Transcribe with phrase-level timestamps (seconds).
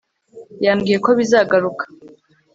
[0.65, 1.83] Yambwiye ko bizagaruka